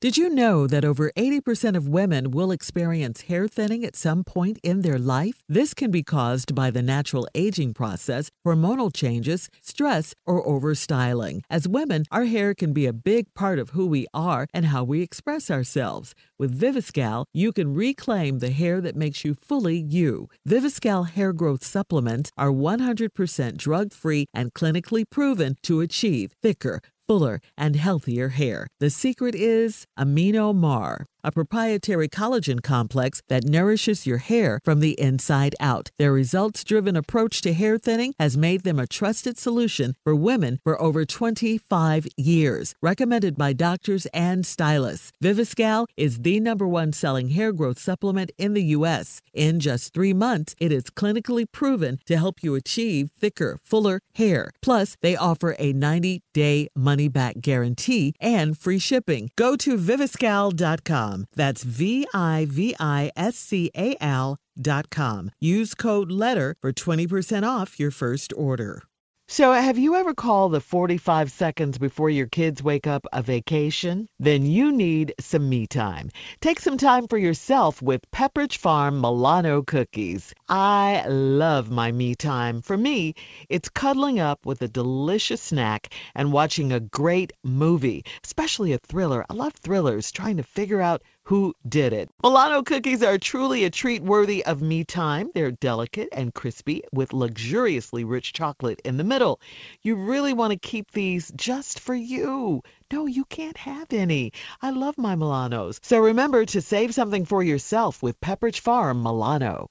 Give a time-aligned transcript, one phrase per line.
[0.00, 4.60] Did you know that over 80% of women will experience hair thinning at some point
[4.62, 5.42] in their life?
[5.48, 11.40] This can be caused by the natural aging process, hormonal changes, stress, or overstyling.
[11.50, 14.84] As women, our hair can be a big part of who we are and how
[14.84, 16.14] we express ourselves.
[16.38, 20.28] With Viviscal, you can reclaim the hair that makes you fully you.
[20.48, 27.40] Viviscal hair growth supplements are 100% drug free and clinically proven to achieve thicker, fuller,
[27.56, 28.68] and healthier hair.
[28.80, 34.98] The secret is Amino Mar a proprietary collagen complex that nourishes your hair from the
[35.00, 35.90] inside out.
[35.98, 40.60] Their results driven approach to hair thinning has made them a trusted solution for women
[40.62, 42.74] for over 25 years.
[42.82, 48.54] Recommended by doctors and stylists, Viviscal is the number one selling hair growth supplement in
[48.54, 49.22] the U.S.
[49.32, 54.50] In just three months, it is clinically proven to help you achieve thicker, fuller hair.
[54.62, 59.30] Plus, they offer a 90 day money back guarantee and free shipping.
[59.36, 61.07] Go to viviscal.com.
[61.34, 65.30] That's V I V I S C A L dot com.
[65.40, 68.82] Use code LETTER for 20% off your first order.
[69.30, 74.08] So, have you ever called the 45 seconds before your kids wake up a vacation?
[74.18, 76.08] Then you need some me time.
[76.40, 80.32] Take some time for yourself with Pepperidge Farm Milano cookies.
[80.48, 82.62] I love my me time.
[82.62, 83.16] For me,
[83.50, 89.26] it's cuddling up with a delicious snack and watching a great movie, especially a thriller.
[89.28, 92.08] I love thrillers, trying to figure out who did it.
[92.22, 95.30] Milano cookies are truly a treat worthy of me time.
[95.34, 99.17] They're delicate and crispy with luxuriously rich chocolate in the middle.
[99.82, 102.62] You really want to keep these just for you.
[102.92, 104.32] No, you can't have any.
[104.62, 105.78] I love my Milanos.
[105.82, 109.70] So remember to save something for yourself with Pepperidge Farm Milano.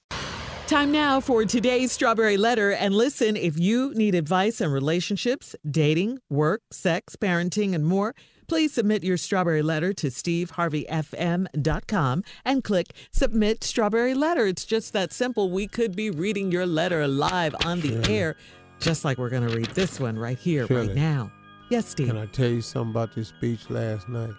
[0.67, 2.71] Time now for today's Strawberry Letter.
[2.71, 8.13] And listen, if you need advice on relationships, dating, work, sex, parenting, and more,
[8.47, 14.45] Please submit your strawberry letter to steveharveyfm.com and click Submit Strawberry Letter.
[14.45, 15.51] It's just that simple.
[15.51, 18.37] We could be reading your letter live on the air,
[18.79, 20.87] just like we're going to read this one right here, Shirley.
[20.87, 21.31] right now.
[21.69, 22.07] Yes, Steve.
[22.07, 24.33] Can I tell you something about this speech last night?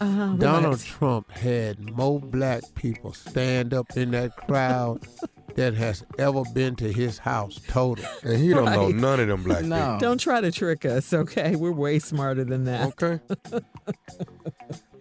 [0.00, 5.06] Uh, Donald Trump had more black people stand up in that crowd
[5.54, 8.04] that has ever been to his house total.
[8.24, 8.74] And he don't right.
[8.74, 9.76] know none of them black no.
[9.76, 9.98] people.
[9.98, 11.54] Don't try to trick us, okay?
[11.54, 13.00] We're way smarter than that.
[13.00, 13.20] Okay.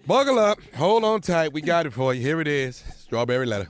[0.05, 0.59] Buckle up.
[0.75, 1.53] Hold on tight.
[1.53, 2.21] We got it for you.
[2.21, 2.83] Here it is.
[2.97, 3.69] Strawberry letter.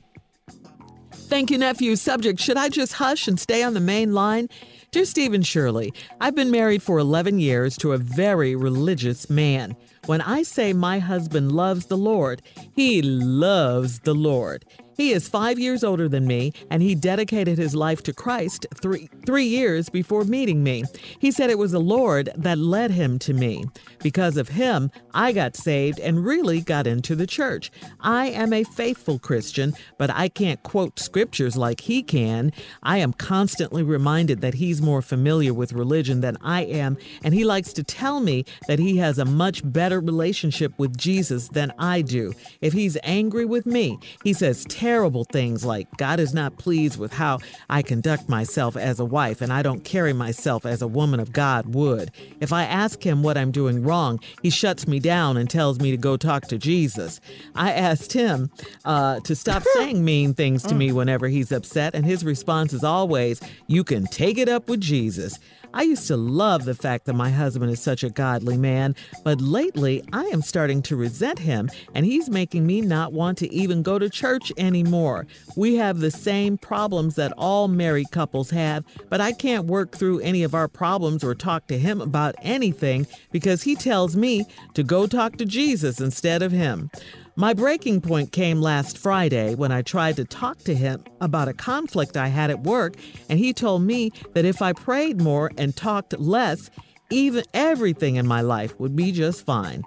[1.12, 1.96] Thank you, nephew.
[1.96, 4.50] Subject Should I just hush and stay on the main line?
[4.92, 9.78] Dear Steve and Shirley, I've been married for 11 years to a very religious man.
[10.06, 12.42] When I say my husband loves the Lord,
[12.76, 14.66] he loves the Lord.
[15.02, 19.10] He is five years older than me, and he dedicated his life to Christ three,
[19.26, 20.84] three years before meeting me.
[21.18, 23.66] He said it was the Lord that led him to me.
[24.04, 27.72] Because of him, I got saved and really got into the church.
[28.00, 32.52] I am a faithful Christian, but I can't quote scriptures like he can.
[32.84, 37.44] I am constantly reminded that he's more familiar with religion than I am, and he
[37.44, 42.04] likes to tell me that he has a much better relationship with Jesus than I
[42.04, 42.34] do.
[42.62, 47.14] If he's angry with me, he says, terrible things like God is not pleased with
[47.14, 51.22] how I conduct myself as a wife and I don't carry myself as a woman
[51.22, 52.12] of God would.
[52.42, 55.92] If I ask him what I'm doing wrong, he shuts me down and tells me
[55.92, 57.22] to go talk to Jesus.
[57.56, 58.52] I asked him
[58.84, 62.84] uh, to stop saying mean things to me whenever he's upset, and his response is
[62.84, 65.40] always, You can take it up with Jesus.
[65.74, 69.40] I used to love the fact that my husband is such a godly man, but
[69.40, 73.82] lately I am starting to resent him, and he's making me not want to even
[73.82, 75.28] go to church anymore.
[75.56, 80.20] We have the same problems that all married couples have, but I can't work through
[80.20, 84.84] any of our problems or talk to him about anything because he tells me to
[84.84, 86.92] go talk to Jesus instead of him.
[87.38, 91.54] My breaking point came last Friday when I tried to talk to him about a
[91.54, 92.96] conflict I had at work,
[93.30, 96.70] and he told me that if I prayed more and talked less,
[97.10, 99.84] even everything in my life would be just fine.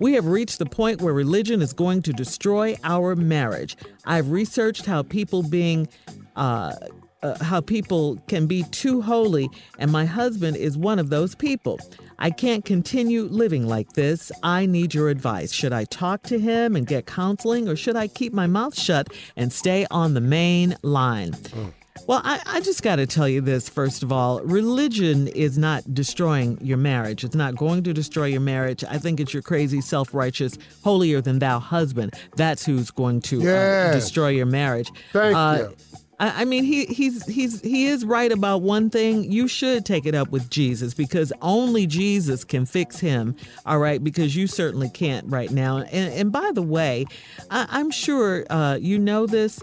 [0.00, 3.76] We have reached the point where religion is going to destroy our marriage.
[4.04, 5.88] I've researched how people being
[6.34, 6.74] uh,
[7.22, 9.48] uh, how people can be too holy,
[9.78, 11.78] and my husband is one of those people.
[12.18, 14.30] I can't continue living like this.
[14.42, 15.52] I need your advice.
[15.52, 19.08] Should I talk to him and get counseling, or should I keep my mouth shut
[19.36, 21.32] and stay on the main line?
[21.32, 21.72] Mm.
[22.06, 24.40] Well, I, I just got to tell you this first of all.
[24.40, 27.24] Religion is not destroying your marriage.
[27.24, 28.84] It's not going to destroy your marriage.
[28.84, 32.14] I think it's your crazy, self righteous, holier than thou husband.
[32.36, 34.90] That's who's going to uh, destroy your marriage.
[35.12, 39.30] Thank uh, you I, mean, he he's he's he is right about one thing.
[39.30, 43.36] You should take it up with Jesus because only Jesus can fix him.
[43.66, 45.78] All right, because you certainly can't right now.
[45.78, 47.06] And and by the way,
[47.50, 49.62] I, am sure uh, you know this.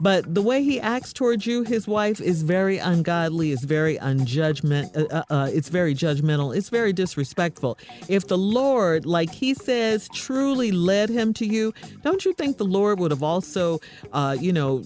[0.00, 4.96] But the way he acts towards you, his wife, is very ungodly, is very unjudgment,
[4.96, 7.78] uh, uh, uh, it's very judgmental, it's very disrespectful.
[8.08, 11.72] If the Lord, like he says, truly led him to you,
[12.02, 13.80] don't you think the Lord would have also,
[14.12, 14.82] uh, you know,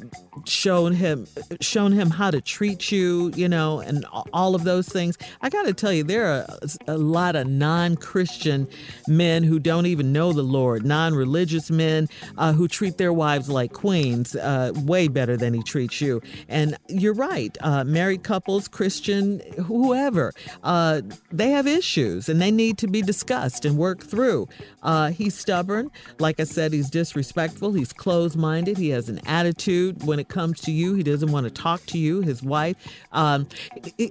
[0.46, 1.26] shown him
[1.60, 5.18] shown him how to treat you, you know, and all of those things?
[5.42, 8.68] I got to tell you, there are a lot of non-Christian
[9.08, 12.08] men who don't even know the Lord, non-religious men
[12.38, 14.36] uh, who treat their wives like queens.
[14.36, 16.20] Uh, way way better than he treats you.
[16.48, 17.56] And you're right.
[17.60, 20.32] Uh, married couples, Christian, whoever,
[20.62, 21.00] uh,
[21.32, 24.48] they have issues and they need to be discussed and worked through.
[24.82, 25.90] Uh, he's stubborn.
[26.18, 27.72] Like I said, he's disrespectful.
[27.72, 28.76] He's closed minded.
[28.76, 30.94] He has an attitude when it comes to you.
[30.94, 32.76] He doesn't want to talk to you, his wife.
[33.12, 33.48] Um,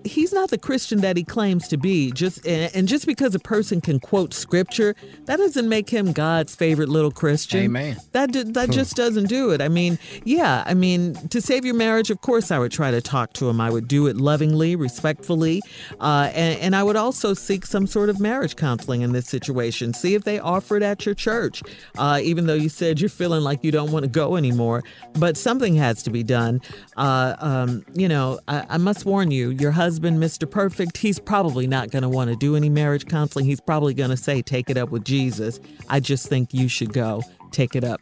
[0.04, 2.12] he's not the Christian that he claims to be.
[2.12, 4.96] Just And just because a person can quote scripture,
[5.26, 7.66] that doesn't make him God's favorite little Christian.
[7.66, 7.98] Amen.
[8.14, 8.72] That, that hmm.
[8.72, 9.62] just doesn't do it.
[9.62, 13.02] I mean, yeah, I mean, to save your marriage, of course, I would try to
[13.02, 13.60] talk to him.
[13.62, 15.62] I would do it lovingly, respectfully,
[16.00, 19.94] uh, and, and I would also seek some sort of marriage counseling in this situation.
[19.94, 21.64] See if they offer it at your church,
[21.98, 24.84] uh, even though you said you're feeling like you don't want to go anymore.
[25.14, 26.62] But something has to be done.
[26.98, 30.50] Uh, um, you know, I, I must warn you, your husband, Mr.
[30.50, 33.46] Perfect, he's probably not going to want to do any marriage counseling.
[33.46, 35.60] He's probably going to say, take it up with Jesus.
[35.90, 37.22] I just think you should go
[37.52, 38.02] take it up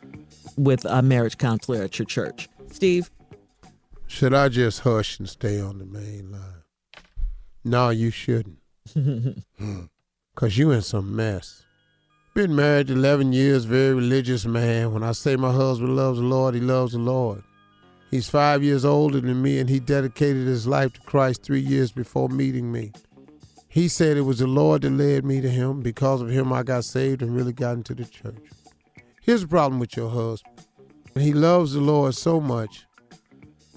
[0.58, 2.50] with a marriage counselor at your church.
[2.78, 3.10] Steve?
[4.06, 6.62] Should I just hush and stay on the main line?
[7.64, 8.60] No, you shouldn't.
[10.36, 11.64] Because you in some mess.
[12.36, 14.94] Been married 11 years, very religious man.
[14.94, 17.42] When I say my husband loves the Lord, he loves the Lord.
[18.12, 21.92] He's five years older than me, and he dedicated his life to Christ three years
[21.92, 22.92] before meeting me.
[23.68, 25.82] He said it was the Lord that led me to him.
[25.82, 28.52] Because of him, I got saved and really got into the church.
[29.24, 30.57] Here's the problem with your husband
[31.22, 32.86] he loves the Lord so much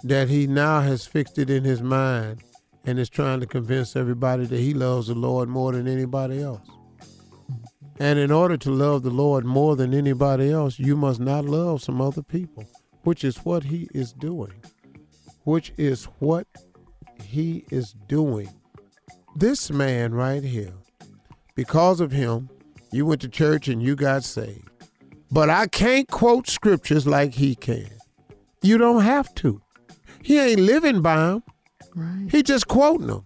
[0.03, 2.43] that he now has fixed it in his mind
[2.85, 6.67] and is trying to convince everybody that he loves the Lord more than anybody else.
[7.99, 11.83] And in order to love the Lord more than anybody else, you must not love
[11.83, 12.65] some other people,
[13.03, 14.55] which is what he is doing.
[15.45, 16.47] Which is what
[17.23, 18.49] he is doing.
[19.37, 20.73] This man right here,
[21.55, 22.49] because of him,
[22.91, 24.70] you went to church and you got saved.
[25.31, 27.91] But I can't quote scriptures like he can.
[28.63, 29.63] You don't have to.
[30.23, 31.43] He ain't living by them.
[31.95, 32.29] Right.
[32.31, 33.25] He just quoting them.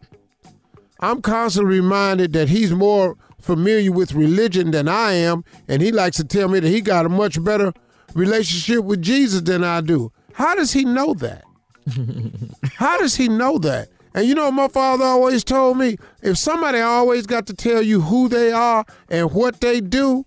[1.00, 6.16] I'm constantly reminded that he's more familiar with religion than I am, and he likes
[6.18, 7.72] to tell me that he got a much better
[8.14, 10.12] relationship with Jesus than I do.
[10.32, 11.44] How does he know that?
[12.76, 13.88] How does he know that?
[14.14, 18.00] And you know, my father always told me if somebody always got to tell you
[18.00, 20.24] who they are and what they do,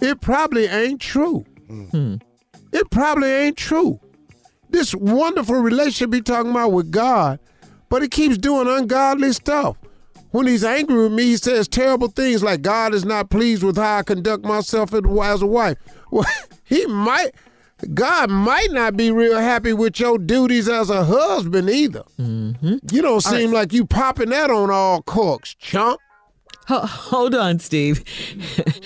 [0.00, 1.44] it probably ain't true.
[1.68, 2.20] Mm.
[2.72, 4.00] It probably ain't true.
[4.70, 7.38] This wonderful relationship he talking about with God,
[7.88, 9.76] but he keeps doing ungodly stuff.
[10.32, 13.76] When he's angry with me, he says terrible things like God is not pleased with
[13.76, 15.78] how I conduct myself as a wife.
[16.10, 16.26] Well,
[16.62, 17.30] he might,
[17.92, 22.04] God might not be real happy with your duties as a husband either.
[22.20, 22.76] Mm-hmm.
[22.92, 23.60] You don't seem right.
[23.60, 26.00] like you popping that on all corks, chump.
[26.68, 28.04] Hold on, Steve.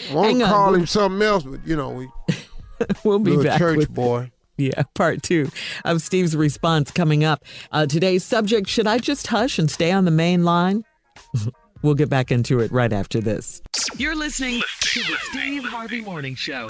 [0.13, 2.09] Won't call him something else, but you know we.
[3.05, 3.59] we'll be back.
[3.59, 4.31] Church with, boy.
[4.61, 5.53] Yeah, part two
[5.85, 7.45] of Steve's response coming up.
[7.71, 10.83] Uh, today's subject: Should I just hush and stay on the main line?
[11.83, 13.63] we'll get back into it right after this.
[13.99, 16.67] You're listening to the Steve Harvey Morning Show.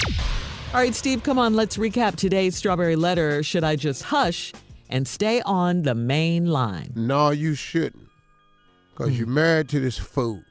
[0.74, 1.54] All right, Steve, come on.
[1.54, 3.42] Let's recap today's strawberry letter.
[3.42, 4.52] Should I just hush
[4.90, 6.92] and stay on the main line?
[6.94, 8.10] No, you shouldn't,
[8.90, 9.18] because mm.
[9.18, 10.42] you're married to this fool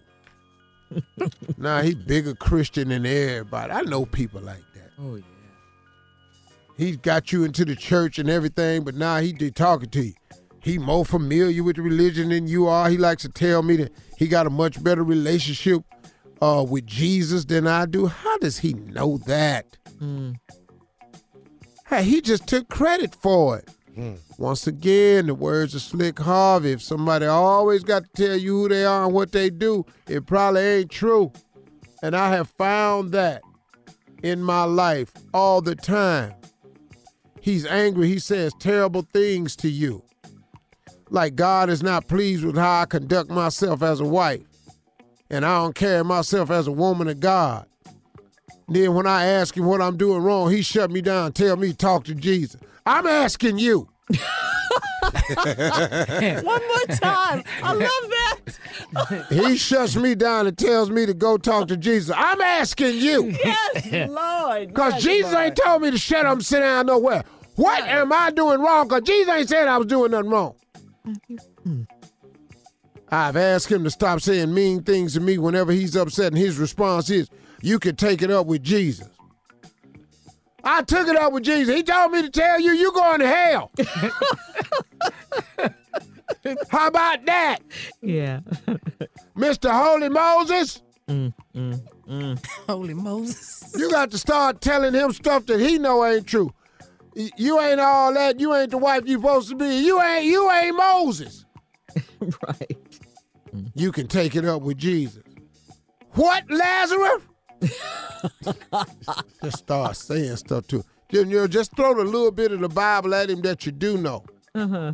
[1.58, 3.72] nah, he bigger Christian than everybody.
[3.72, 4.92] I know people like that.
[5.00, 5.24] Oh yeah.
[6.78, 10.14] He's got you into the church and everything, but now he did talking to you.
[10.62, 12.90] He more familiar with the religion than you are.
[12.90, 15.82] He likes to tell me that he got a much better relationship
[16.42, 18.06] uh, with Jesus than I do.
[18.08, 19.66] How does he know that?
[20.00, 20.36] Mm.
[21.88, 23.70] Hey, he just took credit for it.
[23.98, 24.20] Mm.
[24.38, 26.72] Once again, the words of Slick Harvey.
[26.72, 30.28] If somebody always got to tell you who they are and what they do, it
[30.28, 31.32] probably ain't true.
[32.04, 33.42] And I have found that
[34.22, 36.34] in my life all the time.
[37.42, 38.08] He's angry.
[38.08, 40.04] He says terrible things to you.
[41.10, 44.46] Like God is not pleased with how I conduct myself as a wife.
[45.30, 47.66] And I don't carry myself as a woman of God.
[48.70, 51.74] Then when I ask him what I'm doing wrong, he shut me down, tell me
[51.74, 52.60] talk to Jesus.
[52.86, 53.88] I'm asking you.
[55.30, 57.44] One more time.
[57.64, 59.26] I love that.
[59.30, 62.14] He shuts me down and tells me to go talk to Jesus.
[62.18, 63.34] I'm asking you.
[63.44, 64.68] Yes, Lord.
[64.70, 65.46] Because Yes, Jesus Lord.
[65.46, 67.24] ain't told me to shut up and sit down nowhere.
[67.56, 68.88] What am I doing wrong?
[68.88, 70.56] Because Jesus ain't saying I was doing nothing wrong.
[73.10, 76.58] I've asked him to stop saying mean things to me whenever he's upset, and his
[76.58, 77.30] response is,
[77.62, 79.08] You can take it up with Jesus.
[80.64, 81.74] I took it up with Jesus.
[81.76, 83.72] He told me to tell you, you're going to hell.
[86.70, 87.60] How about that,
[88.02, 88.40] Yeah.
[89.36, 89.70] Mr.
[89.72, 90.82] Holy Moses?
[91.08, 92.46] Mm, mm, mm.
[92.68, 93.74] Holy Moses.
[93.78, 96.54] You got to start telling him stuff that he know ain't true.
[97.16, 98.40] You ain't all that.
[98.40, 99.80] You ain't the wife you supposed to be.
[99.86, 101.46] You ain't you ain't Moses.
[102.22, 102.78] right.
[103.74, 105.24] You can take it up with Jesus.
[106.14, 107.24] What, Lazarus?
[109.44, 110.84] just start saying stuff to him.
[111.10, 113.98] You know, just throw a little bit of the Bible at him that you do
[113.98, 114.26] know.
[114.54, 114.94] Uh-huh.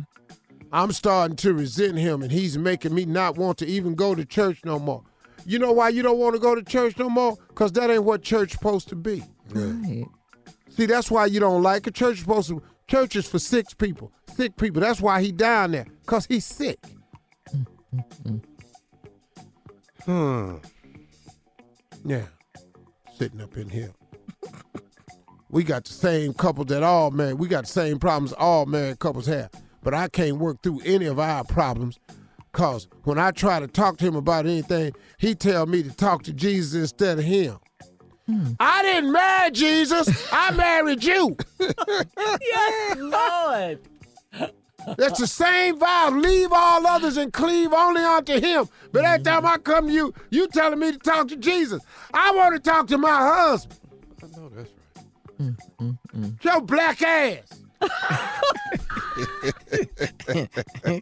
[0.72, 4.24] I'm starting to resent him, and he's making me not want to even go to
[4.24, 5.02] church no more.
[5.46, 7.36] You know why you don't want to go to church no more?
[7.48, 9.22] Because that ain't what church supposed to be.
[9.50, 10.06] Right.
[10.70, 14.12] See, that's why you don't like a Church supposed to church is for sick people.
[14.34, 14.80] Sick people.
[14.80, 15.86] That's why he down there.
[16.06, 16.78] Cause he's sick.
[20.04, 20.56] Hmm.
[22.04, 22.26] Yeah.
[23.24, 23.90] Sitting up in here.
[25.48, 27.38] we got the same couple that all married.
[27.38, 29.48] We got the same problems all married couples have.
[29.82, 31.98] But I can't work through any of our problems.
[32.52, 36.22] Cause when I try to talk to him about anything, he tell me to talk
[36.24, 37.56] to Jesus instead of him.
[38.26, 38.52] Hmm.
[38.60, 40.28] I didn't marry Jesus.
[40.30, 41.34] I married you.
[42.42, 43.80] Yes, Lord.
[44.96, 46.10] That's the same vow.
[46.10, 48.68] Leave all others and cleave only unto him.
[48.92, 51.82] But every time I come to you, you telling me to talk to Jesus.
[52.12, 53.80] I want to talk to my husband.
[54.22, 54.70] I know that's
[55.38, 55.54] right.
[56.42, 57.60] Your black ass.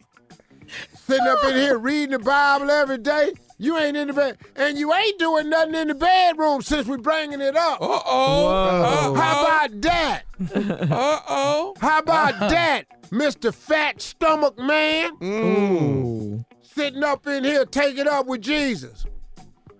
[1.05, 3.33] Sitting up in here reading the Bible every day.
[3.59, 6.97] You ain't in the bed, and you ain't doing nothing in the bedroom since we
[6.97, 7.79] bringing it up.
[7.81, 9.13] Uh oh.
[9.15, 10.23] How about that?
[10.55, 11.73] Uh oh.
[11.79, 13.53] How about that, Mr.
[13.53, 15.11] Fat Stomach Man?
[15.23, 16.43] Ooh.
[16.63, 19.05] Sitting up in here, take it up with Jesus.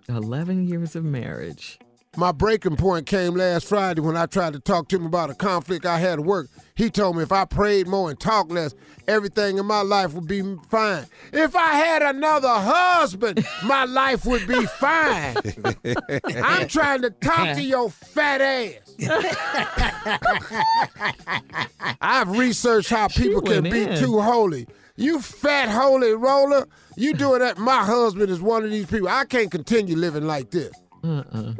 [0.08, 1.80] 11 years of marriage.
[2.16, 5.34] My breaking point came last Friday when I tried to talk to him about a
[5.34, 6.48] conflict I had at work.
[6.76, 8.72] He told me if I prayed more and talked less,
[9.08, 11.06] everything in my life would be fine.
[11.32, 15.36] If I had another husband, my life would be fine.
[16.42, 18.74] I'm trying to talk to your fat ass.
[22.00, 24.68] I've researched how people can went be too holy.
[24.96, 26.66] You fat holy roller,
[26.96, 27.58] you doing that.
[27.58, 29.08] My husband is one of these people.
[29.08, 30.70] I can't continue living like this
[31.04, 31.52] Uh-uh.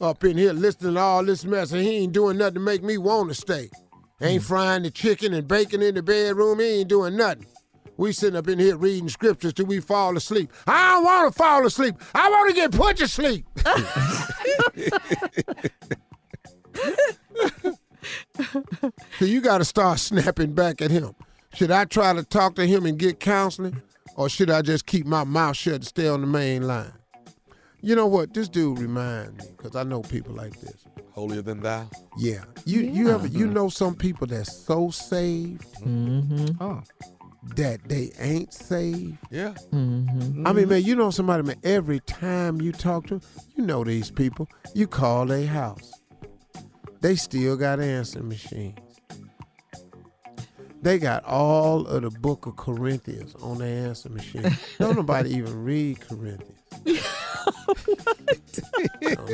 [0.00, 2.82] up in here listening to all this mess, and he ain't doing nothing to make
[2.82, 3.68] me want to stay.
[4.22, 4.46] Ain't hmm.
[4.46, 6.60] frying the chicken and bacon in the bedroom.
[6.60, 7.46] He ain't doing nothing.
[7.98, 10.52] We sitting up in here reading scriptures till we fall asleep.
[10.66, 11.96] I don't want to fall asleep.
[12.14, 13.46] I want to get put to sleep.
[19.18, 21.14] so you got to start snapping back at him.
[21.54, 23.80] Should I try to talk to him and get counseling,
[24.14, 26.92] or should I just keep my mouth shut and stay on the main line?
[27.86, 28.34] You know what?
[28.34, 30.86] This dude reminds me because I know people like this.
[31.12, 31.88] Holier than thou.
[32.18, 33.54] Yeah, you you ever you mm-hmm.
[33.54, 35.64] know some people that's so saved
[36.60, 36.82] Oh.
[37.54, 39.16] that they ain't saved.
[39.30, 39.54] Yeah.
[39.72, 40.44] Mm-hmm.
[40.44, 41.60] I mean, man, you know somebody, man.
[41.62, 43.20] Every time you talk to, 'em,
[43.54, 44.48] you know these people.
[44.74, 45.92] You call their house,
[47.02, 48.80] they still got answering machines.
[50.82, 54.56] They got all of the book of Corinthians on their answer machine.
[54.80, 56.65] Don't nobody even read Corinthians.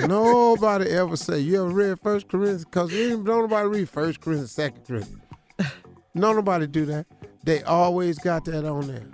[0.07, 4.85] Nobody ever say you ever read First Corinthians because don't nobody read First Corinthians, Second
[4.87, 5.23] Corinthians.
[6.15, 7.07] No nobody do that.
[7.45, 9.07] They always got that on there.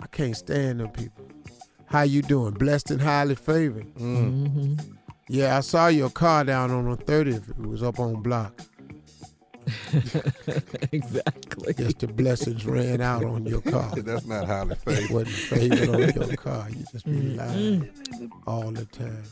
[0.00, 1.26] I can't stand them people.
[1.86, 2.54] How you doing?
[2.54, 3.92] Blessed and highly favored.
[3.94, 4.74] Mm-hmm.
[5.28, 7.50] Yeah, I saw your car down on the 30th.
[7.50, 8.60] It was up on block.
[10.92, 11.72] exactly.
[11.74, 13.92] Guess the blessings ran out on your car.
[13.96, 15.10] That's not highly favored.
[15.10, 16.68] Wasn't favored on your car.
[16.70, 17.36] You just be mm-hmm.
[17.38, 19.22] lying all the time.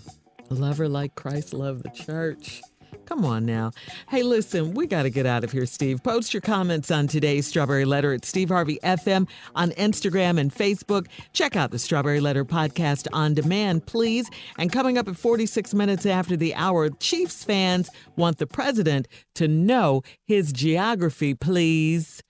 [0.50, 2.62] Love her like Christ loved the church.
[3.10, 3.72] Come on now.
[4.08, 6.00] Hey, listen, we got to get out of here, Steve.
[6.00, 11.08] Post your comments on today's Strawberry Letter at Steve Harvey FM on Instagram and Facebook.
[11.32, 14.30] Check out the Strawberry Letter podcast on demand, please.
[14.58, 19.48] And coming up at 46 minutes after the hour, Chiefs fans want the president to
[19.48, 22.22] know his geography, please.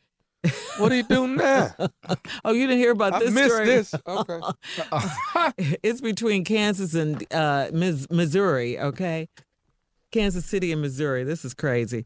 [0.78, 1.75] What are you doing now?
[2.42, 3.66] Oh, you didn't hear about I this missed story?
[3.66, 3.94] this.
[4.06, 4.40] Okay.
[5.82, 9.28] it's between Kansas and uh, Mis- Missouri, okay?
[10.12, 11.22] Kansas City and Missouri.
[11.22, 12.04] This is crazy.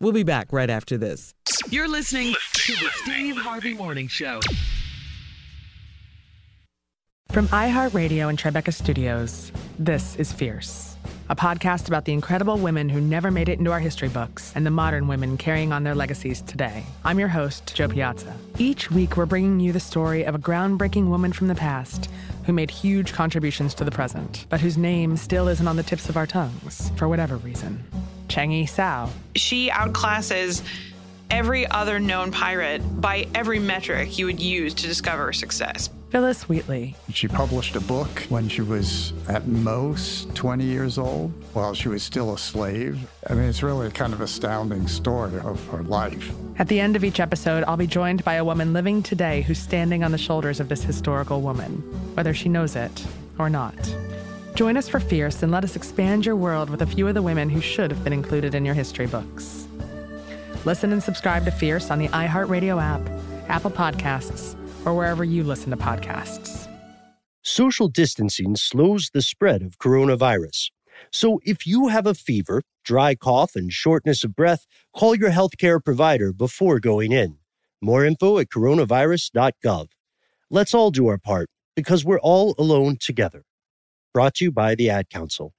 [0.00, 1.34] We'll be back right after this.
[1.70, 4.40] You're listening to the Steve Harvey Morning Show.
[7.30, 10.96] From iHeartRadio and Tribeca Studios, this is Fierce,
[11.30, 14.66] a podcast about the incredible women who never made it into our history books and
[14.66, 16.84] the modern women carrying on their legacies today.
[17.04, 18.36] I'm your host, Jo Piazza.
[18.58, 22.10] Each week, we're bringing you the story of a groundbreaking woman from the past
[22.44, 26.08] who made huge contributions to the present, but whose name still isn't on the tips
[26.08, 27.82] of our tongues for whatever reason.
[28.28, 29.10] Zheng Yi Sao.
[29.36, 30.62] She outclasses
[31.30, 35.88] every other known pirate by every metric you would use to discover success.
[36.12, 36.94] Phillis Wheatley.
[37.10, 42.02] She published a book when she was at most 20 years old while she was
[42.02, 43.00] still a slave.
[43.30, 46.30] I mean, it's really a kind of astounding story of her life.
[46.58, 49.58] At the end of each episode, I'll be joined by a woman living today who's
[49.58, 51.76] standing on the shoulders of this historical woman,
[52.12, 53.06] whether she knows it
[53.38, 53.74] or not.
[54.54, 57.22] Join us for Fierce and let us expand your world with a few of the
[57.22, 59.66] women who should have been included in your history books.
[60.66, 63.00] Listen and subscribe to Fierce on the iHeartRadio app,
[63.48, 66.68] Apple Podcasts, or wherever you listen to podcasts.
[67.42, 70.70] Social distancing slows the spread of coronavirus.
[71.10, 75.84] So if you have a fever, dry cough, and shortness of breath, call your healthcare
[75.84, 77.38] provider before going in.
[77.80, 79.88] More info at coronavirus.gov.
[80.50, 83.44] Let's all do our part because we're all alone together.
[84.14, 85.54] Brought to you by the Ad Council.